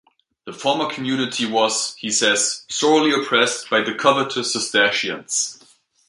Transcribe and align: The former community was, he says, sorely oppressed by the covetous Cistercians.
The 0.47 0.53
former 0.53 0.91
community 0.91 1.45
was, 1.45 1.95
he 1.99 2.09
says, 2.09 2.65
sorely 2.67 3.11
oppressed 3.13 3.69
by 3.69 3.81
the 3.83 3.93
covetous 3.93 4.51
Cistercians. 4.51 5.63